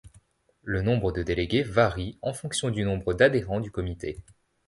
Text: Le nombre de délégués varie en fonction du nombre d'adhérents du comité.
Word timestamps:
Le 0.63 0.81
nombre 0.81 1.11
de 1.11 1.21
délégués 1.21 1.61
varie 1.61 2.17
en 2.23 2.33
fonction 2.33 2.71
du 2.71 2.83
nombre 2.83 3.13
d'adhérents 3.13 3.59
du 3.59 3.69
comité. 3.69 4.17